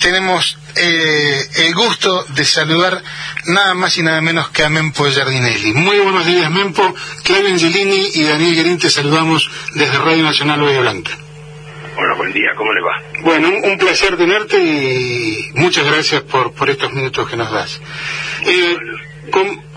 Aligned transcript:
tenemos 0.00 0.58
eh, 0.76 1.48
el 1.56 1.74
gusto 1.74 2.24
de 2.30 2.44
saludar 2.44 3.02
nada 3.46 3.74
más 3.74 3.96
y 3.98 4.02
nada 4.02 4.20
menos 4.20 4.48
que 4.48 4.64
a 4.64 4.70
Mempo 4.70 5.06
Giardinelli. 5.08 5.72
Muy 5.74 5.98
buenos 5.98 6.26
días, 6.26 6.50
Mempo. 6.50 6.94
Claudio 7.22 7.50
Angelini 7.50 8.08
y 8.14 8.24
Daniel 8.24 8.54
Guerín 8.56 8.78
te 8.78 8.90
saludamos 8.90 9.48
desde 9.74 9.98
Radio 9.98 10.24
Nacional 10.24 10.62
Bahía 10.62 10.80
Blanca. 10.80 11.12
Bueno, 11.94 12.16
buen 12.16 12.32
día, 12.32 12.50
¿cómo 12.56 12.72
le 12.72 12.80
va? 12.80 13.02
Bueno, 13.22 13.48
un, 13.62 13.78
placer 13.78 14.16
tenerte 14.16 14.58
y 14.58 15.50
muchas 15.54 15.84
gracias 15.84 16.22
por, 16.22 16.52
por 16.52 16.70
estos 16.70 16.92
minutos 16.92 17.28
que 17.28 17.36
nos 17.36 17.50
das. 17.50 17.80
Eh, 18.46 18.76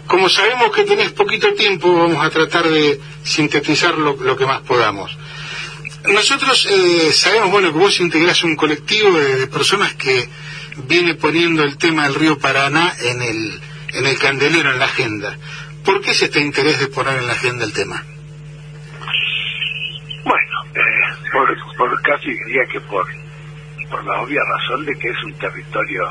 como 0.07 0.29
sabemos 0.29 0.71
que 0.73 0.83
tenés 0.83 1.11
poquito 1.11 1.53
tiempo, 1.53 1.93
vamos 1.93 2.25
a 2.25 2.29
tratar 2.29 2.69
de 2.69 2.99
sintetizar 3.23 3.97
lo, 3.97 4.15
lo 4.15 4.37
que 4.37 4.45
más 4.45 4.61
podamos. 4.61 5.17
Nosotros 6.05 6.67
eh, 6.69 7.13
sabemos, 7.13 7.51
bueno, 7.51 7.71
que 7.71 7.79
vos 7.79 7.99
integrás 8.01 8.43
un 8.43 8.55
colectivo 8.55 9.17
de, 9.17 9.47
personas 9.47 9.93
que 9.93 10.27
viene 10.85 11.15
poniendo 11.15 11.63
el 11.63 11.77
tema 11.77 12.03
del 12.03 12.15
río 12.15 12.37
Paraná 12.37 12.93
en 12.99 13.21
el, 13.21 13.61
en 13.93 14.05
el 14.07 14.17
candelero, 14.19 14.71
en 14.71 14.79
la 14.79 14.85
agenda. 14.85 15.37
¿Por 15.85 16.01
qué 16.01 16.11
es 16.11 16.21
este 16.21 16.41
interés 16.41 16.79
de 16.79 16.87
poner 16.87 17.17
en 17.19 17.27
la 17.27 17.33
agenda 17.33 17.63
el 17.63 17.73
tema? 17.73 18.03
Bueno, 20.25 20.63
eh, 20.75 21.29
por, 21.31 21.77
por, 21.77 22.01
casi 22.01 22.31
diría 22.31 22.65
que 22.69 22.81
por, 22.81 23.05
por 23.89 24.03
la 24.03 24.21
obvia 24.21 24.41
razón 24.43 24.85
de 24.85 24.95
que 24.95 25.09
es 25.09 25.23
un 25.23 25.33
territorio 25.35 26.03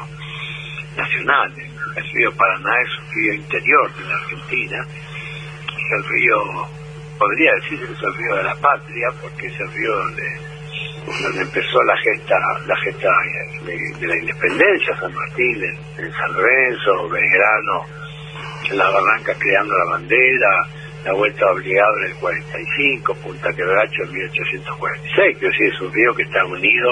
nacional. 0.97 1.53
El 1.97 2.11
río 2.13 2.33
Paraná 2.35 2.71
es 2.81 2.99
un 2.99 3.15
río 3.15 3.35
interior 3.35 3.95
de 3.95 4.05
la 4.05 4.15
Argentina, 4.15 4.87
el 5.97 6.05
río 6.05 6.82
podría 7.23 7.53
decirse 7.55 7.87
que 7.87 7.93
es 7.93 8.03
el 8.03 8.15
río 8.15 8.37
de 8.37 8.43
la 8.43 8.55
patria, 8.57 9.09
porque 9.21 9.47
es 9.47 9.61
el 9.61 9.73
río 9.73 9.95
donde, 9.95 11.41
empezó 11.41 11.83
la 11.83 11.97
gesta, 11.99 12.35
la 12.67 12.77
gesta 12.79 13.11
de, 13.65 14.07
la 14.07 14.17
independencia, 14.17 14.97
San 14.99 15.15
Martín, 15.15 15.63
en, 15.99 16.13
San 16.13 16.33
Lorenzo, 16.33 17.09
Belgrano, 17.09 17.87
en 18.71 18.79
la 18.79 18.91
Barranca 18.91 19.35
creando 19.39 19.77
la 19.79 19.85
bandera, 19.85 20.67
la 21.05 21.13
vuelta 21.13 21.51
obligada 21.53 21.93
en 22.01 22.11
el 22.11 22.17
45, 22.17 23.15
Punta 23.15 23.53
Quebracho 23.53 24.03
en 24.03 24.13
1846, 24.13 25.39
que 25.39 25.51
sí 25.51 25.65
es 25.65 25.81
un 25.81 25.93
río 25.93 26.15
que 26.15 26.23
está 26.23 26.45
unido 26.45 26.91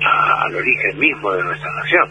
al 0.00 0.54
origen 0.54 0.98
mismo 0.98 1.32
de 1.32 1.44
nuestra 1.44 1.72
nación. 1.72 2.08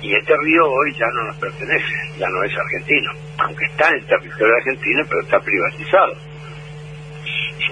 Y 0.00 0.14
este 0.14 0.34
río 0.36 0.70
hoy 0.70 0.92
ya 0.94 1.06
no 1.14 1.24
nos 1.24 1.36
pertenece, 1.36 1.94
ya 2.18 2.28
no 2.28 2.42
es 2.44 2.52
argentino, 2.56 3.10
aunque 3.38 3.64
está 3.64 3.88
en 3.88 4.06
territorio 4.06 4.54
argentino, 4.56 5.02
pero 5.08 5.22
está 5.22 5.38
privatizado 5.40 6.31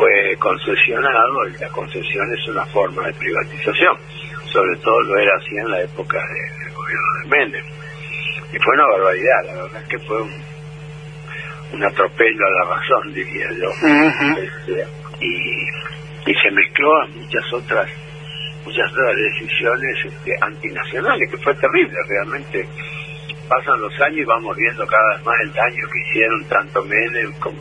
fue 0.01 0.35
concesionado 0.39 1.47
y 1.49 1.59
la 1.59 1.69
concesión 1.69 2.27
es 2.33 2.49
una 2.49 2.65
forma 2.67 3.07
de 3.07 3.13
privatización. 3.13 3.99
Sobre 4.47 4.77
todo 4.79 4.99
lo 5.03 5.19
era 5.19 5.37
así 5.37 5.57
en 5.59 5.71
la 5.71 5.83
época 5.83 6.17
del 6.17 6.73
gobierno 6.73 7.09
de 7.23 7.29
Méndez. 7.29 7.65
Y 8.51 8.59
fue 8.59 8.75
una 8.75 8.87
barbaridad, 8.87 9.45
la 9.45 9.63
verdad 9.63 9.83
es 9.83 9.89
que 9.89 9.99
fue 10.07 10.23
un, 10.23 10.33
un 11.75 11.85
atropello 11.85 12.47
a 12.47 12.65
la 12.65 12.77
razón, 12.77 13.13
diría 13.13 13.47
yo. 13.53 13.71
Este, 14.41 14.87
y, 15.21 16.31
y 16.31 16.35
se 16.35 16.51
mezcló 16.51 17.03
a 17.03 17.07
muchas 17.09 17.53
otras 17.53 17.89
muchas 18.65 18.93
otras 18.93 19.17
decisiones 19.17 19.97
este, 20.05 20.33
antinacionales, 20.41 21.31
que 21.31 21.37
fue 21.39 21.55
terrible, 21.55 21.97
realmente 22.09 22.67
pasan 23.49 23.81
los 23.81 23.93
años 24.01 24.19
y 24.19 24.25
vamos 24.25 24.57
viendo 24.57 24.87
cada 24.87 25.17
vez 25.17 25.27
más 25.27 25.37
el 25.43 25.53
daño 25.53 25.85
que 25.93 25.99
hicieron 26.09 26.45
tanto 26.45 26.85
Menem 26.85 27.33
como 27.41 27.59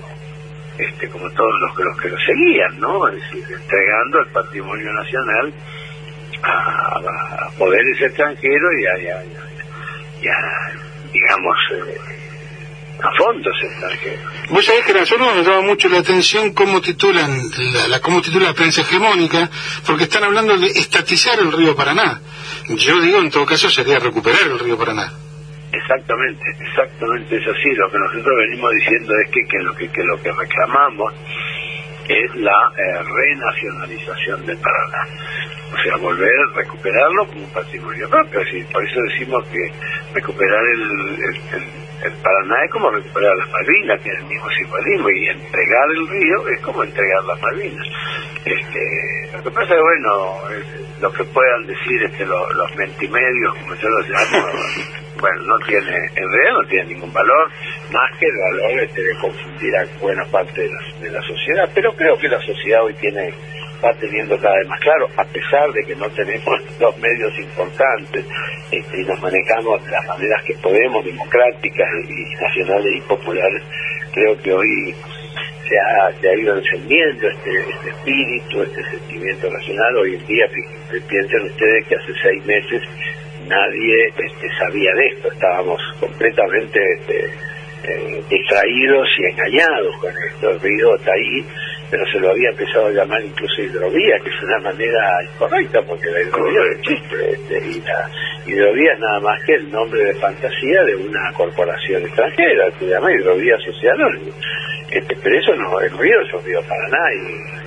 este, 0.80 1.10
como 1.10 1.30
todos 1.32 1.54
los, 1.60 1.78
los 1.78 1.98
que 2.02 2.10
lo 2.10 2.18
seguían, 2.20 2.80
¿no? 2.80 3.08
Es 3.10 3.16
decir, 3.16 3.44
entregando 3.50 4.20
el 4.20 4.28
patrimonio 4.32 4.94
nacional 4.94 5.54
a, 6.42 7.50
poderes 7.58 8.02
extranjeros 8.02 8.72
y 8.80 8.86
a, 8.86 8.96
digamos, 11.12 11.58
eh, 11.74 11.98
a 13.02 13.12
fondos 13.18 13.56
extranjeros. 13.62 14.34
Vos 14.50 14.66
sabés 14.66 14.86
que 14.86 14.92
a 14.92 15.02
nosotros 15.02 15.36
nos 15.36 15.46
llama 15.46 15.62
mucho 15.62 15.90
la 15.90 16.00
atención 16.00 16.54
cómo 16.54 16.82
titulan 16.82 17.30
la, 17.90 18.00
cómo 18.00 18.22
titula 18.22 18.48
la 18.48 18.54
prensa 18.54 18.82
hegemónica, 18.82 19.50
porque 19.86 20.06
están 20.06 20.24
hablando 20.24 20.58
de 20.58 20.68
estatizar 20.68 21.40
el 21.40 21.52
río 21.52 21.76
Paraná. 21.76 22.22
Yo 22.70 23.02
digo, 23.02 23.20
en 23.20 23.32
todo 23.32 23.46
caso, 23.46 23.70
sería 23.70 24.00
recuperar 24.00 24.44
el 24.44 24.60
río 24.60 24.78
Paraná. 24.78 25.12
Exactamente, 25.72 26.44
exactamente 26.60 27.38
es 27.38 27.48
así. 27.48 27.72
Lo 27.76 27.90
que 27.92 28.00
nosotros 28.00 28.36
venimos 28.38 28.72
diciendo 28.74 29.14
es 29.20 29.32
que, 29.32 29.46
que 29.46 29.60
lo 29.60 29.74
que, 29.76 29.88
que 29.90 30.04
lo 30.04 30.18
que 30.22 30.32
reclamamos 30.32 31.14
es 32.10 32.36
la 32.36 32.72
eh, 32.76 33.04
renacionalización 33.04 34.46
del 34.48 34.58
Paraná. 34.58 35.06
O 35.72 35.78
sea, 35.84 35.96
volver 35.98 36.32
a 36.32 36.58
recuperarlo 36.58 37.28
como 37.28 37.44
un 37.44 37.54
patrimonio 37.54 38.10
propio. 38.10 38.42
Así, 38.42 38.64
por 38.74 38.84
eso 38.84 39.00
decimos 39.02 39.46
que 39.48 39.72
recuperar 40.16 40.64
el, 40.74 41.18
el, 42.04 42.14
Paraná 42.24 42.66
es 42.66 42.72
como 42.72 42.90
recuperar 42.90 43.36
las 43.38 43.50
Malvinas, 43.50 44.02
tiene 44.02 44.18
el 44.20 44.26
mismo 44.26 44.50
simbolismo, 44.50 45.10
y 45.10 45.28
entregar 45.28 45.90
el 45.92 46.08
río 46.08 46.48
es 46.48 46.60
como 46.62 46.84
entregar 46.84 47.24
las 47.26 47.42
Malvinas. 47.42 47.88
Este, 48.46 49.30
lo 49.34 49.44
que 49.44 49.52
pasa 49.52 49.76
es, 49.76 49.82
bueno, 49.82 50.38
lo 51.02 51.12
que 51.14 51.24
puedan 51.26 51.68
decir 51.68 52.04
este, 52.04 52.26
los, 52.26 52.56
los 52.56 52.76
mentimedios, 52.76 53.54
como 53.56 53.76
yo 53.76 53.90
los 53.90 54.10
llamo, 54.10 54.48
bueno, 55.20 55.42
no 55.44 55.66
tiene, 55.66 55.96
en 56.16 56.30
realidad 56.30 56.54
no 56.54 56.68
tiene 56.68 56.94
ningún 56.94 57.14
valor, 57.14 57.50
más 57.92 58.18
que 58.18 58.26
el 58.26 58.38
valor 58.38 58.80
este, 58.84 59.02
de 59.04 59.18
confundir 59.18 59.76
a 59.76 59.86
buena 60.02 60.26
parte 60.26 60.62
de 60.62 60.70
la, 60.70 61.00
de 61.02 61.12
la 61.12 61.22
sociedad, 61.22 61.70
pero 61.74 61.94
creo 61.94 62.18
que 62.18 62.28
la 62.28 62.40
sociedad 62.42 62.84
hoy 62.84 62.94
tiene 62.96 63.34
va 63.84 63.94
teniendo 63.94 64.38
cada 64.40 64.58
vez 64.58 64.68
más 64.68 64.80
claro, 64.82 65.08
a 65.16 65.24
pesar 65.26 65.72
de 65.72 65.84
que 65.86 65.96
no 65.96 66.10
tenemos 66.10 66.60
dos 66.80 66.98
medios 66.98 67.38
importantes 67.40 68.26
este, 68.72 69.02
y 69.02 69.06
nos 69.06 69.22
manejamos 69.22 69.84
de 69.86 69.92
las 69.92 70.08
maneras 70.08 70.44
que 70.44 70.54
podemos, 70.56 71.06
democráticas 71.06 71.88
y 72.08 72.44
nacionales 72.44 72.96
y 72.96 73.02
populares, 73.02 73.64
creo 74.14 74.38
que 74.42 74.54
hoy 74.54 74.96
se 75.68 75.80
ha, 75.80 76.12
se 76.20 76.30
ha 76.30 76.36
ido 76.36 76.58
encendiendo 76.58 77.30
este, 77.30 77.60
este 77.60 77.90
espíritu, 77.90 78.64
este 78.64 78.84
sentimiento 78.90 79.50
nacional. 79.52 79.98
Hoy 79.98 80.16
en 80.16 80.26
día, 80.26 80.46
piensen 81.08 81.42
ustedes 81.44 81.88
que 81.88 81.96
hace 81.96 82.14
seis 82.24 82.46
meses 82.46 82.82
nadie 83.50 84.08
este, 84.16 84.48
sabía 84.58 84.94
de 84.94 85.08
esto, 85.08 85.32
estábamos 85.32 85.82
completamente 86.00 86.80
este, 86.94 87.26
eh, 87.84 88.24
distraídos 88.30 89.08
y 89.18 89.26
engañados 89.26 89.96
con 89.98 90.14
esto, 90.28 90.50
el 90.52 90.60
río 90.62 90.96
está 90.96 91.12
ahí, 91.12 91.46
pero 91.90 92.06
se 92.12 92.20
lo 92.20 92.30
había 92.30 92.50
empezado 92.50 92.88
a 92.88 92.92
llamar 92.92 93.22
incluso 93.24 93.62
hidrovía, 93.62 94.20
que 94.24 94.30
es 94.30 94.44
una 94.44 94.60
manera 94.60 95.24
incorrecta, 95.24 95.82
porque 95.82 96.10
la 96.12 96.22
hidrovía 96.22 96.60
no 96.60 96.72
existe, 96.80 97.32
este, 97.32 97.68
y 97.68 97.82
la 97.82 98.10
hidrovía 98.46 98.94
es 98.94 99.00
nada 99.00 99.20
más 99.22 99.44
que 99.44 99.54
el 99.56 99.72
nombre 99.72 100.04
de 100.04 100.14
fantasía 100.16 100.84
de 100.84 100.96
una 100.96 101.34
corporación 101.34 102.04
extranjera, 102.04 102.70
se 102.78 102.86
llama 102.86 103.12
hidrovía 103.12 103.58
social, 103.60 103.98
este, 104.92 105.16
pero 105.24 105.40
eso 105.40 105.56
no, 105.56 105.80
el 105.80 105.98
río 105.98 106.22
es 106.22 106.34
un 106.34 106.46
río 106.46 106.62
Paraná 106.62 107.14
y 107.14 107.60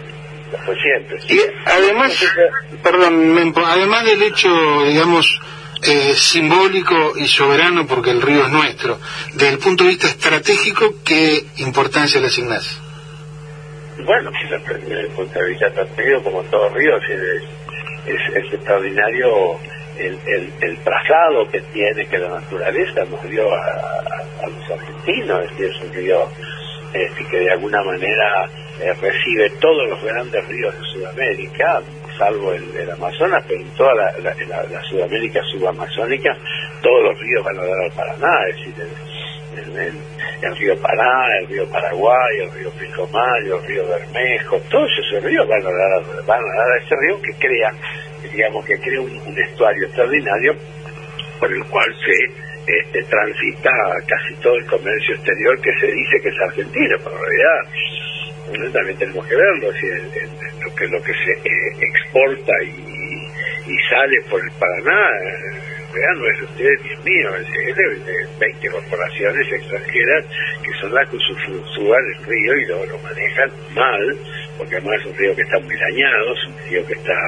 fue 0.64 0.76
siempre. 0.76 1.18
Y 1.28 1.40
además, 1.66 2.34
perdón, 2.82 3.54
además 3.64 4.04
del 4.04 4.22
hecho, 4.22 4.48
digamos, 4.86 5.40
eh, 5.82 6.14
simbólico 6.14 7.12
y 7.16 7.26
soberano 7.26 7.86
porque 7.86 8.10
el 8.10 8.22
río 8.22 8.46
es 8.46 8.52
nuestro. 8.52 8.98
Desde 9.34 9.48
el 9.48 9.58
punto 9.58 9.84
de 9.84 9.90
vista 9.90 10.06
estratégico, 10.08 10.94
¿qué 11.04 11.44
importancia 11.58 12.20
le 12.20 12.28
asignás? 12.28 12.80
Bueno, 14.04 14.30
desde 14.30 15.00
el 15.00 15.08
punto 15.08 15.38
de 15.38 15.48
vista 15.50 15.66
estratégico, 15.66 16.22
como 16.22 16.42
todo 16.44 16.68
río, 16.70 16.96
es, 16.96 17.42
es, 18.06 18.54
extraordinario 18.54 19.58
el, 19.98 20.18
el, 20.60 20.78
trazado 20.78 21.48
que 21.50 21.60
tiene, 21.72 22.06
que 22.06 22.18
la 22.18 22.40
naturaleza 22.40 23.04
nos 23.04 23.22
dio 23.28 23.52
a, 23.52 24.46
los 24.46 24.70
argentinos. 24.70 25.50
Es, 25.58 25.76
un 25.82 25.92
río 25.92 26.28
este, 26.92 27.26
que 27.26 27.38
de 27.38 27.50
alguna 27.52 27.82
manera 27.82 28.48
eh, 28.80 28.94
recibe 29.00 29.50
todos 29.60 29.88
los 29.88 30.02
grandes 30.02 30.46
ríos 30.48 30.74
de 30.78 30.84
Sudamérica, 30.92 31.82
salvo 32.18 32.52
el, 32.52 32.90
Amazonas, 32.90 33.44
pero 33.46 33.60
en 33.60 33.70
toda 33.70 33.94
la, 33.94 34.82
Sudamérica 34.88 35.40
subamazónica, 35.52 36.36
todos 36.82 37.04
los 37.04 37.20
ríos 37.20 37.44
van 37.44 37.58
a 37.58 37.64
dar 37.64 37.80
al 37.80 37.92
Paraná, 37.92 38.48
es 38.48 38.56
decir, 38.56 38.74
el, 40.42 40.56
río 40.56 40.76
Paraná, 40.80 41.38
el 41.40 41.48
río 41.48 41.68
Paraguay, 41.68 42.40
el 42.40 42.52
río 42.52 42.70
Pilcomayo, 42.70 43.60
el 43.60 43.66
río 43.66 43.88
Bermejo, 43.88 44.60
todos 44.70 44.90
esos 44.98 45.22
ríos 45.22 45.46
van 45.48 45.66
a 45.66 45.70
dar, 45.70 46.24
van 46.26 46.40
a, 46.40 46.56
dar 46.56 46.70
a 46.70 46.84
ese 46.84 46.96
río 46.96 47.20
que 47.22 47.32
crea, 47.34 47.72
digamos, 48.32 48.64
que 48.64 48.78
crea 48.78 49.00
un, 49.00 49.38
estuario 49.38 49.86
extraordinario 49.86 50.54
por 51.38 51.52
el 51.52 51.64
cual 51.66 51.94
se 52.04 52.72
este, 52.72 53.02
transita 53.04 53.70
casi 54.06 54.34
todo 54.36 54.54
el 54.56 54.66
comercio 54.66 55.14
exterior 55.14 55.60
que 55.60 55.72
se 55.80 55.86
dice 55.86 56.20
que 56.22 56.28
es 56.28 56.40
argentino, 56.40 56.96
pero 57.02 57.16
en 57.16 57.22
realidad 57.22 58.01
también 58.72 58.98
tenemos 58.98 59.26
que 59.26 59.36
verlo, 59.36 59.72
si 59.72 59.86
lo 60.62 60.74
que 60.74 60.86
lo 60.88 61.02
que 61.02 61.12
se 61.12 61.32
eh, 61.32 61.76
exporta 61.80 62.52
y, 62.64 63.72
y, 63.72 63.78
sale 63.88 64.20
por 64.28 64.40
el 64.42 64.50
Paraná 64.58 65.10
real 65.92 66.18
no 66.18 66.26
es 66.26 66.42
usted 66.42 66.64
ni 66.82 66.92
es 66.92 67.04
mío, 67.04 67.36
es 67.36 67.76
de, 67.76 68.26
20 68.40 68.68
corporaciones 68.70 69.52
extranjeras 69.52 70.24
que 70.62 70.72
son 70.80 70.94
las 70.94 71.08
que 71.08 71.18
suban 71.18 72.02
el 72.16 72.24
río 72.24 72.56
y 72.56 72.66
lo, 72.66 72.86
lo 72.86 72.98
manejan 72.98 73.50
mal, 73.74 74.16
porque 74.58 74.76
además 74.76 75.00
es 75.00 75.06
un 75.06 75.16
río 75.16 75.36
que 75.36 75.42
está 75.42 75.58
muy 75.60 75.76
dañado, 75.76 76.34
es 76.34 76.46
un 76.46 76.58
río 76.68 76.86
que 76.86 76.94
está 76.94 77.18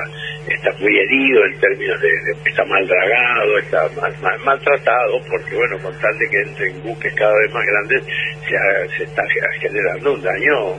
está 0.49 0.73
muy 0.79 0.99
herido 0.99 1.45
en 1.47 1.59
términos 1.59 2.01
de, 2.01 2.09
está 2.45 2.65
mal 2.65 2.87
dragado, 2.87 3.59
está 3.59 3.89
mal, 4.21 4.39
maltratado, 4.45 5.21
porque 5.31 5.55
bueno, 5.55 5.79
con 5.79 5.99
tal 5.99 6.19
de 6.19 6.29
que 6.29 6.41
entren 6.43 6.83
buques 6.83 7.15
cada 7.15 7.35
vez 7.35 7.53
más 7.53 7.65
grandes, 7.67 8.05
se, 8.47 8.97
se 8.97 9.05
está 9.05 9.23
generando 9.61 10.15
un 10.15 10.23
daño 10.23 10.75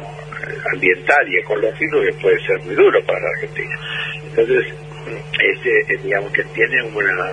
ambiental 0.74 1.28
y 1.28 1.38
ecológico 1.38 2.02
que 2.02 2.14
puede 2.22 2.40
ser 2.46 2.60
muy 2.62 2.76
duro 2.76 3.04
para 3.06 3.20
la 3.20 3.30
Argentina. 3.30 3.80
Entonces, 4.30 4.74
este, 5.40 5.98
digamos 6.04 6.32
que 6.32 6.44
tiene 6.46 6.82
una, 6.84 7.32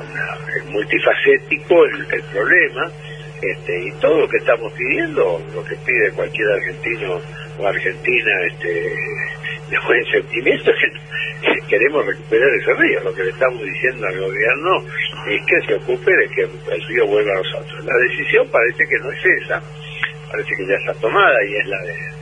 multifacético 0.70 1.84
el, 1.84 2.06
el 2.12 2.22
problema, 2.24 2.90
este, 3.42 3.88
y 3.88 3.92
todo 4.00 4.20
lo 4.20 4.28
que 4.28 4.36
estamos 4.36 4.72
pidiendo, 4.72 5.42
lo 5.54 5.64
que 5.64 5.76
pide 5.84 6.12
cualquier 6.12 6.48
argentino 6.52 7.20
o 7.58 7.66
argentina, 7.66 8.30
este, 8.46 8.68
de 8.68 9.78
buen 9.86 10.04
sentimiento, 10.06 10.70
que 11.42 11.66
queremos 11.68 12.06
recuperar 12.06 12.48
ese 12.54 12.74
río. 12.74 13.00
Lo 13.02 13.14
que 13.14 13.24
le 13.24 13.30
estamos 13.30 13.62
diciendo 13.62 14.06
al 14.06 14.20
gobierno 14.20 14.84
es 15.26 15.40
que 15.46 15.66
se 15.66 15.74
ocupe 15.74 16.12
de 16.14 16.28
que 16.28 16.42
el 16.42 16.82
río 16.88 17.06
vuelva 17.06 17.32
a 17.32 17.36
nosotros. 17.36 17.84
La 17.84 17.96
decisión 18.08 18.48
parece 18.50 18.84
que 18.86 18.98
no 18.98 19.10
es 19.10 19.24
esa, 19.42 19.62
parece 20.30 20.54
que 20.56 20.66
ya 20.66 20.74
está 20.74 20.94
tomada 21.00 21.44
y 21.44 21.56
es 21.56 21.66
la 21.66 21.82
de, 21.82 22.21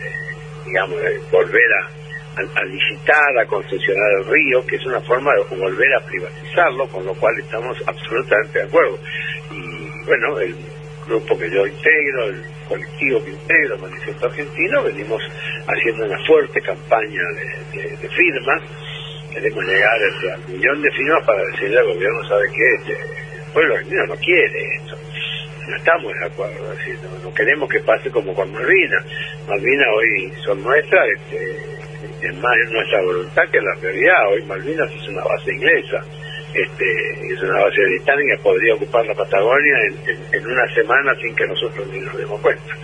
digamos, 0.70 0.98
volver 1.32 1.70
a, 1.82 2.64
licitar, 2.64 3.38
a 3.38 3.46
concesionar 3.46 4.12
el 4.18 4.26
río, 4.26 4.64
que 4.66 4.76
es 4.76 4.86
una 4.86 5.00
forma 5.00 5.32
de 5.34 5.56
volver 5.56 5.94
a 5.94 6.06
privatizarlo, 6.06 6.88
con 6.88 7.04
lo 7.04 7.14
cual 7.14 7.36
estamos 7.38 7.76
absolutamente 7.86 8.60
de 8.60 8.64
acuerdo. 8.64 8.98
Y 9.50 10.06
bueno, 10.06 10.38
el 10.38 10.54
grupo 11.06 11.36
que 11.36 11.50
yo 11.50 11.66
integro, 11.66 12.26
el 12.26 12.44
colectivo 12.68 13.24
que 13.24 13.30
integro, 13.30 13.74
el 13.74 13.80
Manifiesto 13.82 14.26
Argentino, 14.26 14.82
venimos 14.84 15.22
haciendo 15.66 16.06
una 16.06 16.24
fuerte 16.24 16.60
campaña 16.60 17.22
de, 17.34 18.08
firmas. 18.08 18.62
Queremos 19.32 19.64
llegar 19.64 20.00
al 20.32 20.52
millón 20.52 20.82
de 20.82 20.90
firmas 20.92 21.26
para 21.26 21.42
decirle 21.44 21.78
al 21.78 21.86
gobierno, 21.94 22.28
¿sabe 22.28 22.46
qué? 22.54 22.74
Este, 22.74 22.92
el 22.92 23.52
pueblo 23.52 23.74
argentino 23.74 24.06
no 24.06 24.16
quiere 24.16 24.76
esto. 24.76 24.96
No 25.70 25.76
estamos 25.76 26.12
de 26.12 26.26
acuerdo, 26.26 26.74
no, 27.22 27.34
queremos 27.34 27.68
que 27.68 27.80
pase 27.80 28.10
como 28.10 28.34
con 28.34 28.52
Malvinas. 28.52 29.04
Malvinas 29.48 29.86
hoy 29.96 30.32
son 30.44 30.62
nuestras, 30.62 31.08
este, 31.16 32.26
es 32.26 32.34
más 32.36 32.56
nuestra 32.70 33.00
voluntad 33.02 33.42
que 33.52 33.60
la 33.60 33.74
realidad. 33.80 34.32
Hoy 34.32 34.42
Malvinas 34.44 34.90
es 34.92 35.08
una 35.08 35.22
base 35.24 35.52
inglesa 35.52 36.04
este, 36.54 37.32
es 37.32 37.42
una 37.42 37.60
base 37.60 37.80
británica, 37.82 38.42
podría 38.42 38.74
ocupar 38.74 39.06
la 39.06 39.14
Patagonia 39.14 39.76
en, 40.32 40.46
una 40.46 40.74
semana 40.74 41.14
sin 41.20 41.34
que 41.36 41.46
nosotros 41.46 41.86
ni 41.88 42.00
nos 42.00 42.16
demos 42.16 42.40
cuenta. 42.40 42.74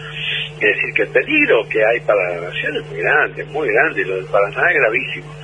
Es 0.55 0.61
decir, 0.61 0.95
que 0.95 1.03
el 1.03 1.09
peligro 1.09 1.69
que 1.69 1.85
hay 1.85 2.01
para 2.01 2.35
la 2.35 2.49
nación 2.49 2.77
es 2.77 2.87
muy 2.91 3.01
grande, 3.01 3.45
muy 3.47 3.69
grande, 3.69 4.03
y 4.03 4.05
lo 4.05 4.17
del 4.17 4.27
Paraná 4.27 4.71
es 4.71 4.79
gravísimo. 4.79 5.35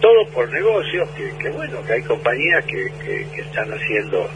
Todo 0.00 0.26
por 0.28 0.50
negocios, 0.52 1.08
que, 1.10 1.50
bueno, 1.50 1.84
que 1.84 1.92
hay 1.92 2.02
compañías 2.02 2.64
que, 2.66 2.90
que, 3.04 3.40
están 3.40 3.72
haciendo 3.72 4.28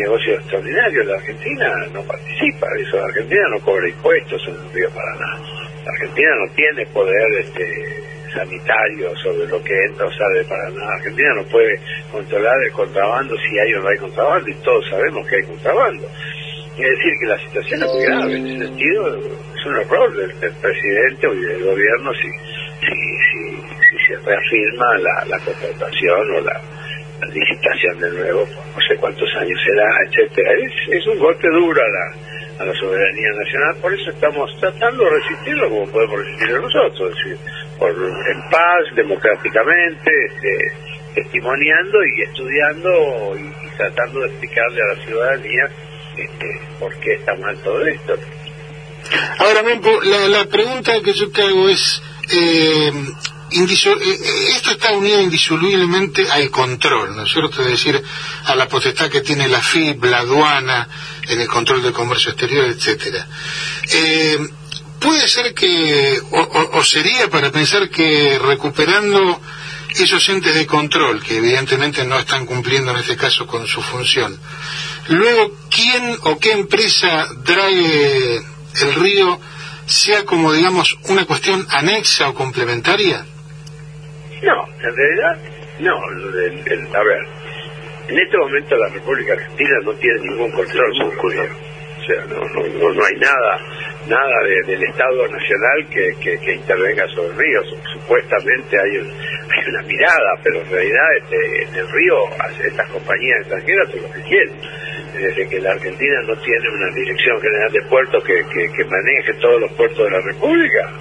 negocios 0.00 0.40
extraordinarios. 0.40 1.06
La 1.06 1.16
Argentina 1.16 1.86
no 1.92 2.02
participa 2.02 2.66
de 2.74 2.82
eso, 2.82 2.96
la 2.96 3.06
Argentina 3.06 3.42
no 3.50 3.60
cobra 3.60 3.88
impuestos 3.88 4.42
en 4.48 4.54
el 4.54 4.72
río 4.72 4.90
Paraná. 4.90 5.38
La 5.84 5.92
Argentina 5.92 6.30
no 6.36 6.52
tiene 6.54 6.86
poder 6.86 7.32
este, 7.40 8.00
sanitario 8.32 9.16
sobre 9.16 9.46
lo 9.46 9.62
que 9.62 9.74
entra 9.84 10.06
o 10.06 10.12
sale 10.12 10.38
de 10.38 10.44
Paraná. 10.44 10.86
Argentina 10.94 11.34
no 11.34 11.44
puede 11.44 11.80
controlar 12.12 12.62
el 12.64 12.72
contrabando 12.72 13.36
si 13.36 13.58
hay 13.58 13.74
o 13.74 13.80
no 13.80 13.88
hay 13.88 13.98
contrabando 13.98 14.48
y 14.48 14.54
todos 14.54 14.84
sabemos 14.90 15.26
que 15.28 15.36
hay 15.36 15.42
contrabando. 15.44 16.06
Es 16.78 16.88
decir, 16.88 17.12
que 17.20 17.26
la 17.26 17.38
situación 17.38 17.82
es 17.82 17.92
muy 17.92 18.02
grave. 18.04 18.36
En 18.36 18.46
ese 18.46 18.66
sentido, 18.66 19.16
es 19.18 19.66
un 19.66 19.76
error 19.76 20.16
del, 20.16 20.52
presidente 20.54 21.28
y 21.34 21.40
del 21.40 21.64
gobierno 21.64 22.12
si, 22.14 22.28
si, 22.80 22.96
si, 23.30 24.06
se 24.06 24.16
reafirma 24.24 24.98
la, 24.98 25.24
la 25.26 25.38
contratación 25.40 26.30
o 26.36 26.40
la, 26.40 26.60
licitación 27.26 27.98
de 27.98 28.10
nuevo, 28.10 28.46
no 28.46 28.80
sé 28.88 28.96
cuántos 28.96 29.28
años 29.36 29.60
será, 29.64 29.88
etcétera. 30.06 30.52
Es, 30.54 30.72
es 30.98 31.06
un 31.06 31.18
golpe 31.18 31.48
duro 31.48 31.80
a 31.80 31.88
la, 31.88 32.62
a 32.62 32.66
la 32.66 32.74
soberanía 32.74 33.30
nacional, 33.32 33.76
por 33.80 33.94
eso 33.94 34.10
estamos 34.10 34.50
tratando 34.60 35.04
de 35.04 35.10
resistirlo 35.10 35.68
como 35.70 35.90
podemos 35.90 36.18
resistirlo 36.20 36.60
nosotros, 36.60 37.10
es 37.10 37.24
decir, 37.24 37.38
por, 37.78 37.90
en 37.90 38.50
paz, 38.50 38.84
democráticamente, 38.94 40.10
este, 40.26 40.72
testimoniando 41.14 41.98
y 42.04 42.22
estudiando 42.22 43.36
y, 43.38 43.70
tratando 43.76 44.20
de 44.20 44.26
explicarle 44.26 44.82
a 44.82 44.94
la 44.94 45.04
ciudadanía 45.04 45.70
este, 46.18 46.60
por 46.78 46.94
qué 47.00 47.14
está 47.14 47.34
mal 47.36 47.56
todo 47.62 47.86
esto. 47.86 48.14
Ahora, 49.38 49.62
Mempo, 49.62 49.90
la, 50.02 50.44
pregunta 50.44 50.92
que 51.02 51.14
yo 51.14 51.30
te 51.32 51.42
hago 51.42 51.68
es, 51.70 52.02
eh, 52.30 52.92
esto 53.50 54.70
está 54.70 54.92
unido 54.92 55.20
indisolublemente 55.20 56.30
al 56.30 56.50
control, 56.50 57.16
¿no 57.16 57.24
es 57.24 57.32
cierto? 57.32 57.62
Es 57.62 57.68
decir, 57.68 58.02
a 58.44 58.54
la 58.54 58.68
potestad 58.68 59.10
que 59.10 59.20
tiene 59.20 59.48
la 59.48 59.60
FIB, 59.60 60.04
la 60.04 60.18
aduana, 60.18 60.88
en 61.28 61.40
el 61.40 61.48
control 61.48 61.82
del 61.82 61.92
comercio 61.92 62.30
exterior, 62.30 62.66
etcétera. 62.66 63.26
Eh, 63.92 64.38
puede 65.00 65.26
ser 65.28 65.54
que, 65.54 66.20
o, 66.30 66.84
sería 66.84 67.28
para 67.28 67.50
pensar 67.50 67.88
que 67.90 68.38
recuperando 68.38 69.40
esos 69.96 70.28
entes 70.28 70.54
de 70.54 70.66
control, 70.66 71.22
que 71.22 71.38
evidentemente 71.38 72.04
no 72.04 72.18
están 72.18 72.46
cumpliendo 72.46 72.92
en 72.92 72.98
este 72.98 73.16
caso 73.16 73.46
con 73.46 73.66
su 73.66 73.82
función, 73.82 74.38
luego, 75.08 75.56
¿quién 75.70 76.16
o 76.22 76.38
qué 76.38 76.52
empresa 76.52 77.26
drague 77.44 78.36
el 78.82 78.94
río 78.94 79.40
sea 79.86 80.24
como, 80.24 80.52
digamos, 80.52 80.96
una 81.08 81.24
cuestión 81.24 81.66
anexa 81.70 82.28
o 82.28 82.34
complementaria? 82.34 83.26
No, 84.42 84.66
en 84.82 84.96
realidad, 84.96 85.38
no. 85.80 85.96
a 85.96 87.04
ver, 87.04 87.22
en 88.08 88.18
este 88.18 88.38
momento 88.38 88.76
la 88.76 88.88
República 88.88 89.34
Argentina 89.34 89.76
no 89.84 89.92
tiene 89.94 90.20
ningún 90.20 90.50
control 90.52 90.94
sobre 90.96 91.38
el 91.38 91.50
O 91.50 92.04
sea, 92.06 92.24
no, 92.26 92.40
no, 92.40 92.94
no, 92.94 93.04
hay 93.04 93.16
nada 93.20 93.60
nada 94.08 94.42
del 94.66 94.82
Estado 94.82 95.28
Nacional 95.28 95.86
que, 95.90 96.14
que, 96.20 96.54
intervenga 96.54 97.06
sobre 97.08 97.28
el 97.28 97.38
río. 97.38 97.60
Supuestamente 97.92 98.80
hay, 98.80 98.96
hay 98.96 99.68
una 99.68 99.82
mirada, 99.82 100.30
pero 100.42 100.60
en 100.60 100.70
realidad 100.70 101.06
este, 101.18 101.62
en 101.62 101.74
el 101.74 101.88
río 101.90 102.16
estas 102.64 102.88
compañías 102.88 103.40
extranjeras 103.40 103.88
hacen 103.88 104.02
lo 104.02 104.12
que 104.12 104.22
quieren. 104.22 104.54
Desde 105.14 105.48
que 105.48 105.60
la 105.60 105.72
Argentina 105.72 106.22
no 106.26 106.36
tiene 106.36 106.68
una 106.70 106.94
dirección 106.94 107.40
general 107.40 107.72
de 107.72 107.82
puertos 107.82 108.24
que, 108.24 108.44
que, 108.44 108.84
maneje 108.84 109.34
todos 109.40 109.60
los 109.60 109.72
puertos 109.72 110.04
de 110.04 110.10
la 110.10 110.20
República, 110.20 110.92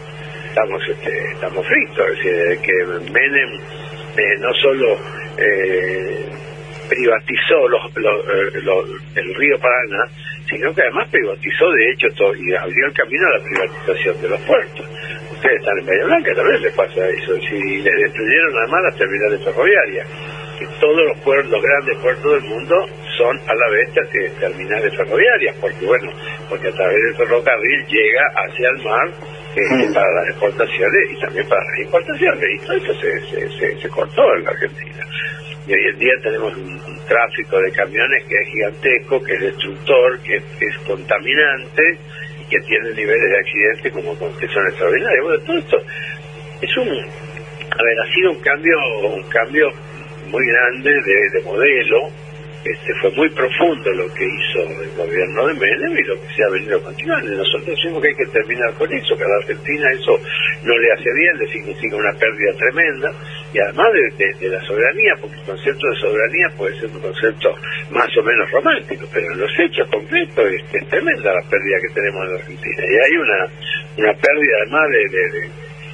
estamos 0.49 0.81
este, 0.87 1.31
estamos 1.31 1.65
fritos. 1.65 2.07
Es 2.09 2.23
decir, 2.23 2.59
que 2.61 3.11
Menem 3.11 3.59
eh, 4.17 4.37
no 4.39 4.53
solo 4.55 4.97
eh, 5.37 6.25
privatizó 6.89 7.67
los, 7.67 7.85
eh, 7.97 8.59
el 9.15 9.35
río 9.35 9.59
Paraná, 9.59 10.05
sino 10.49 10.73
que 10.73 10.81
además 10.81 11.07
privatizó 11.09 11.71
de 11.71 11.91
hecho 11.91 12.07
todo 12.17 12.35
y 12.35 12.53
abrió 12.55 12.87
el 12.87 12.93
camino 12.93 13.25
a 13.27 13.37
la 13.37 13.43
privatización 13.43 14.21
de 14.21 14.29
los 14.29 14.41
puertos. 14.41 14.85
Ustedes 15.31 15.59
están 15.59 15.77
en 15.79 15.85
Bahía 15.85 16.05
Blanca, 16.05 16.35
también 16.35 16.61
les 16.61 16.73
pasa 16.73 17.07
eso. 17.07 17.35
Si 17.47 17.81
les 17.81 17.95
destruyeron 17.95 18.57
además 18.57 18.81
las 18.83 18.97
terminales 18.97 19.43
ferroviarias, 19.43 20.07
que 20.57 20.67
todos 20.81 21.05
los 21.07 21.17
puertos, 21.19 21.51
los 21.51 21.61
grandes 21.61 21.97
puertos 21.99 22.33
del 22.33 22.49
mundo 22.49 22.75
son 23.17 23.37
a 23.47 23.53
la 23.53 23.69
vez 23.69 23.89
terminales 24.39 24.95
ferroviarias, 24.97 25.55
porque 25.61 25.85
bueno, 25.85 26.11
porque 26.49 26.67
a 26.67 26.71
través 26.71 26.97
del 27.03 27.15
ferrocarril 27.15 27.85
llega 27.87 28.23
hacia 28.35 28.69
el 28.69 28.83
mar 28.83 29.09
este, 29.55 29.93
para 29.93 30.11
las 30.13 30.29
exportaciones 30.29 31.11
y 31.11 31.19
también 31.19 31.47
para 31.47 31.63
las 31.63 31.79
importaciones. 31.79 32.49
Y 32.49 32.59
todo 32.65 32.77
eso 32.77 32.93
se, 33.01 33.59
se, 33.59 33.81
se 33.81 33.89
cortó 33.89 34.35
en 34.35 34.43
la 34.43 34.51
Argentina 34.51 35.05
y 35.69 35.73
hoy 35.73 35.87
en 35.93 35.99
día 35.99 36.13
tenemos 36.23 36.55
un, 36.57 36.99
tráfico 37.07 37.59
de 37.59 37.71
camiones 37.71 38.23
que 38.27 38.35
es 38.35 38.47
gigantesco, 38.49 39.23
que 39.23 39.33
es 39.33 39.41
destructor, 39.41 40.19
que 40.21 40.35
es, 40.37 40.77
contaminante 40.85 41.97
y 42.39 42.45
que 42.45 42.59
tiene 42.67 42.91
niveles 42.93 43.31
de 43.31 43.37
accidente 43.37 43.91
como 43.91 44.37
que 44.37 44.47
son 44.47 44.67
extraordinarios. 44.67 45.25
Bueno, 45.25 45.43
todo 45.43 45.57
esto 45.57 45.77
es 46.61 46.77
un, 46.77 46.87
a 46.87 47.83
ver, 47.83 47.99
ha 47.99 48.13
sido 48.13 48.31
un 48.31 48.39
cambio, 48.41 48.77
un 49.07 49.23
cambio 49.23 49.71
muy 50.27 50.45
grande 50.45 50.91
de, 50.91 51.29
de 51.31 51.43
modelo 51.43 52.09
este, 52.63 52.93
fue 53.01 53.11
muy 53.11 53.29
profundo 53.29 53.89
lo 53.93 54.13
que 54.13 54.25
hizo 54.25 54.59
el 54.67 54.91
gobierno 54.91 55.47
de 55.47 55.53
Menem 55.53 55.97
y 55.97 56.03
lo 56.03 56.15
que 56.21 56.27
se 56.35 56.43
ha 56.43 56.49
venido 56.49 56.81
continuando. 56.83 57.31
Nosotros 57.31 57.67
decimos 57.67 58.01
que 58.01 58.09
hay 58.09 58.15
que 58.15 58.31
terminar 58.31 58.73
con 58.73 58.91
eso, 58.91 59.15
que 59.15 59.23
a 59.23 59.27
la 59.27 59.37
Argentina 59.37 59.91
eso 59.91 60.19
no 60.63 60.77
le 60.77 60.91
hace 60.91 61.09
bien, 61.13 61.37
le 61.39 61.47
significa 61.47 61.95
una 61.95 62.13
pérdida 62.19 62.53
tremenda, 62.57 63.11
y 63.53 63.59
además 63.59 63.87
de, 63.93 64.49
la 64.49 64.61
soberanía, 64.65 65.13
porque 65.21 65.37
el 65.37 65.45
concepto 65.45 65.87
de 65.87 65.99
soberanía 66.01 66.47
puede 66.57 66.79
ser 66.79 66.89
un 66.91 66.99
concepto 66.99 67.55
más 67.91 68.09
o 68.17 68.23
menos 68.23 68.51
romántico, 68.51 69.07
pero 69.13 69.31
en 69.31 69.39
los 69.39 69.51
hechos 69.59 69.87
concretos 69.89 70.45
es, 70.51 70.89
tremenda 70.89 71.33
la 71.33 71.49
pérdida 71.49 71.77
que 71.79 71.93
tenemos 71.93 72.25
en 72.25 72.33
la 72.33 72.39
Argentina. 72.39 72.83
Y 72.83 72.95
hay 72.95 73.15
una, 73.17 73.39
una 73.97 74.13
pérdida 74.19 74.55
además 74.63 74.89
de 74.89 75.49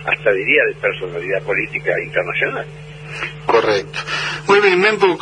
hasta 0.05 0.31
diría 0.31 0.61
de 0.67 0.73
personalidad 0.75 1.41
política 1.43 1.91
internacional. 2.03 2.65
Correcto. 3.45 3.99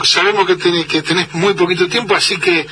Sabemos 0.05 0.45
que 0.45 0.55
tenés, 0.55 0.85
que 0.85 1.01
tenés 1.01 1.33
muy 1.33 1.53
poquito 1.53 1.87
tiempo, 1.87 2.15
así 2.15 2.37
que 2.37 2.67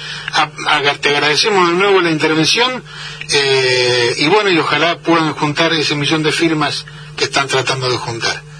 te 1.02 1.10
agradecemos 1.10 1.70
de 1.70 1.76
nuevo 1.76 2.02
la 2.02 2.12
intervención 2.12 2.84
eh, 3.30 4.16
y 4.18 4.28
bueno, 4.28 4.50
y 4.50 4.60
ojalá 4.60 5.00
puedan 5.00 5.34
juntar 5.34 5.74
ese 5.74 5.96
millón 5.96 6.24
de 6.24 6.32
firmas 6.32 6.86
que 7.16 7.26
están 7.26 7.48
tratando 7.48 7.90
de 7.90 7.98
juntar. 7.98 8.51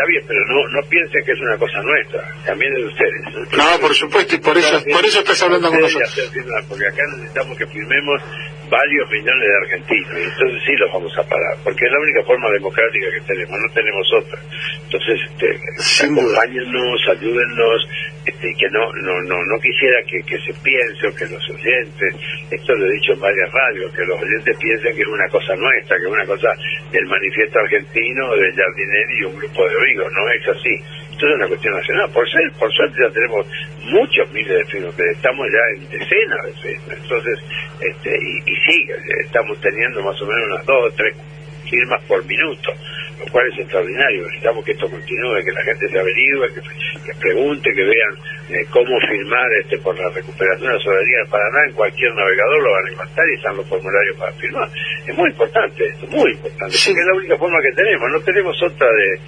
Está 0.00 0.08
bien, 0.08 0.24
pero 0.26 0.40
no 0.46 0.68
no 0.68 0.88
piensen 0.88 1.24
que 1.24 1.32
es 1.32 1.40
una 1.40 1.58
cosa 1.58 1.82
nuestra, 1.82 2.24
también 2.46 2.72
es 2.72 2.78
de 2.80 2.88
ustedes. 2.88 3.56
No, 3.56 3.80
por 3.80 3.94
supuesto, 3.94 4.34
y 4.34 4.38
por 4.38 4.56
eso 4.56 4.82
por 4.90 5.04
eso 5.04 5.18
estás 5.18 5.42
hablando 5.42 5.68
con 5.68 5.80
nosotros. 5.80 6.32
Porque 6.68 6.86
acá 6.86 7.02
necesitamos 7.16 7.58
que 7.58 7.66
firmemos 7.66 8.22
varios 8.70 9.10
millones 9.10 9.44
de 9.44 9.56
argentinos, 9.66 10.14
y 10.14 10.22
entonces 10.22 10.62
sí 10.64 10.72
los 10.78 10.92
vamos 10.92 11.12
a 11.18 11.22
parar, 11.26 11.58
porque 11.64 11.84
es 11.84 11.92
la 11.92 11.98
única 11.98 12.22
forma 12.22 12.48
democrática 12.50 13.06
que 13.10 13.20
tenemos, 13.26 13.58
no 13.58 13.74
tenemos 13.74 14.06
otra. 14.14 14.38
Entonces, 14.86 15.18
este, 15.26 16.06
acompáñennos, 16.06 17.00
ayúdennos, 17.10 17.88
este, 18.24 18.54
que 18.54 18.68
no, 18.70 18.92
no, 19.02 19.20
no, 19.22 19.36
no 19.42 19.58
quisiera 19.58 19.98
que, 20.06 20.22
que 20.22 20.38
se 20.46 20.54
piense 20.62 21.08
o 21.08 21.14
que 21.14 21.26
los 21.26 21.42
oyentes, 21.50 22.14
esto 22.50 22.74
lo 22.74 22.86
he 22.86 22.92
dicho 22.94 23.12
en 23.12 23.20
varias 23.20 23.50
radios, 23.52 23.92
que 23.92 24.04
los 24.06 24.22
oyentes 24.22 24.56
piensen 24.56 24.94
que 24.94 25.02
es 25.02 25.08
una 25.08 25.28
cosa 25.28 25.56
nuestra, 25.56 25.96
que 25.98 26.04
es 26.06 26.12
una 26.12 26.26
cosa 26.26 26.48
del 26.92 27.06
manifiesto 27.06 27.58
argentino, 27.58 28.36
de 28.36 28.54
Jardinelli 28.54 29.14
y 29.18 29.24
un 29.24 29.36
grupo 29.36 29.68
de 29.68 29.76
amigos, 29.90 30.12
no 30.12 30.30
es 30.30 30.48
así. 30.48 30.74
Esto 31.12 31.28
es 31.28 31.34
una 31.34 31.48
cuestión 31.48 31.74
nacional. 31.74 32.10
Por 32.12 32.30
ser, 32.30 32.52
por 32.58 32.72
suerte 32.72 32.96
ya 33.02 33.12
tenemos 33.12 33.46
muchos 33.84 34.32
miles 34.32 34.58
de 34.58 34.64
firmas, 34.66 34.98
estamos 34.98 35.46
ya 35.50 35.76
en 35.76 35.90
decenas 35.90 36.46
de 36.46 36.52
firmas. 36.62 36.98
Entonces, 37.02 37.38
este, 37.80 38.10
y, 38.10 38.38
y 38.50 38.56
sí, 38.56 38.88
estamos 39.24 39.60
teniendo 39.60 40.02
más 40.02 40.20
o 40.20 40.26
menos 40.26 40.46
unas 40.46 40.66
dos 40.66 40.92
o 40.92 40.94
tres 40.94 41.14
firmas 41.68 42.02
por 42.04 42.24
minuto 42.24 42.72
lo 43.20 43.32
cual 43.32 43.46
es 43.52 43.58
extraordinario. 43.58 44.22
Necesitamos 44.24 44.64
que 44.64 44.72
esto 44.72 44.88
continúe, 44.88 45.44
que 45.44 45.52
la 45.52 45.62
gente 45.62 45.88
se 45.88 45.98
averigüe, 45.98 46.48
que, 47.04 47.14
pregunte, 47.20 47.70
que 47.74 47.84
vean 47.84 48.14
eh, 48.48 48.66
cómo 48.70 48.98
firmar 49.08 49.46
este 49.62 49.78
por 49.78 49.98
la 49.98 50.08
recuperación 50.08 50.68
de 50.68 50.74
la 50.76 50.82
soberanía 50.82 51.18
del 51.18 51.28
Paraná. 51.28 51.60
En 51.68 51.74
cualquier 51.74 52.14
navegador 52.14 52.62
lo 52.62 52.70
van 52.72 52.86
a 52.86 52.92
encontrar 52.92 53.26
y 53.28 53.36
están 53.36 53.56
los 53.56 53.66
formularios 53.68 54.16
para 54.16 54.32
firmar. 54.32 54.68
Es 55.06 55.14
muy 55.16 55.28
importante 55.28 55.86
esto, 55.86 56.06
muy 56.08 56.30
importante, 56.32 56.76
porque 56.84 57.00
es 57.00 57.06
la 57.06 57.14
única 57.14 57.36
forma 57.36 57.58
que 57.60 57.72
tenemos. 57.76 58.10
No 58.10 58.20
tenemos 58.20 58.62
otra 58.62 58.88
de 58.88 59.20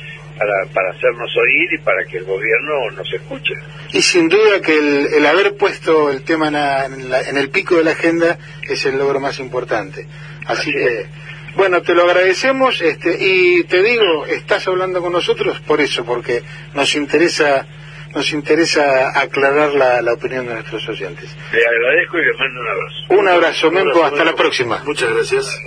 para, 0.43 0.67
para 0.73 0.91
hacernos 0.91 1.31
oír 1.37 1.73
y 1.73 1.79
para 1.79 2.05
que 2.05 2.19
el 2.19 2.25
gobierno 2.25 2.91
nos 2.97 3.13
escuche. 3.13 3.55
Y 3.93 4.03
sin 4.03 4.29
duda 4.29 4.61
que 4.61 4.77
el, 4.77 5.27
haber 5.27 5.57
puesto 5.57 6.11
el 6.11 6.23
tema 6.23 6.49
en, 6.49 7.37
el 7.37 7.51
pico 7.51 7.77
de 7.77 7.85
la 7.85 7.93
agenda 7.93 8.39
es 8.69 8.85
el 8.87 8.99
logro 8.99 9.21
más 9.21 9.39
importante. 9.39 10.07
Así, 10.47 10.73
que... 10.73 11.07
Bueno, 11.55 11.83
te 11.83 11.95
lo 11.95 12.05
agradecemos 12.05 12.81
este, 12.81 13.15
y 13.21 13.65
te 13.65 13.83
digo, 13.83 14.25
estás 14.27 14.67
hablando 14.69 15.03
con 15.03 15.13
nosotros 15.13 15.61
por 15.61 15.83
eso, 15.83 16.05
porque 16.05 16.43
nos 16.75 16.95
interesa 16.95 17.67
nos 18.15 18.31
interesa 18.33 19.19
aclarar 19.19 19.73
la, 19.73 20.03
la 20.03 20.13
opinión 20.13 20.47
de 20.47 20.55
nuestros 20.55 20.87
oyentes. 20.87 21.35
Le 21.51 21.67
agradezco 21.67 22.19
y 22.19 22.25
le 22.27 22.35
mando 22.35 22.61
un 22.61 22.69
abrazo. 22.69 23.21
Un 23.21 23.29
abrazo, 23.29 23.71
Mempo, 23.71 24.05
hasta 24.05 24.25
la 24.25 24.35
próxima. 24.35 24.83
Muchas 24.85 25.15
gracias. 25.15 25.59